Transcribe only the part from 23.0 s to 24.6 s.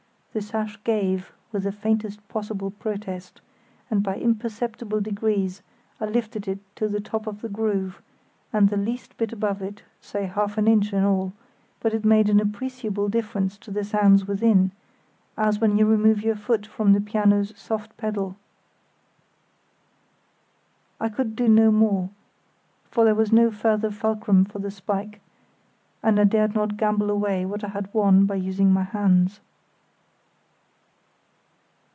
there was no further fulcrum for